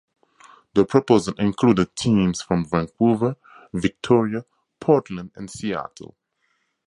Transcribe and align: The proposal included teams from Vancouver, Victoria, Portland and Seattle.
The 0.73 0.83
proposal 0.83 1.35
included 1.37 1.95
teams 1.95 2.41
from 2.41 2.65
Vancouver, 2.67 3.35
Victoria, 3.71 4.43
Portland 4.79 5.29
and 5.35 5.47
Seattle. 5.47 6.15